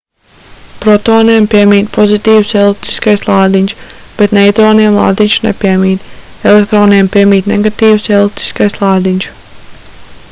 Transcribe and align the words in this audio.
protoniem 0.83 1.43
piemīt 1.51 1.91
pozitīvs 1.97 2.53
elektriskais 2.61 3.23
lādiņš 3.27 3.75
bet 4.23 4.33
neitroniem 4.39 4.99
lādiņš 5.01 5.37
nepiemīt 5.45 6.11
elektroniem 6.55 7.13
piemīt 7.17 7.53
negatīvs 7.55 8.11
elektriskais 8.19 8.81
lādiņš 8.83 9.33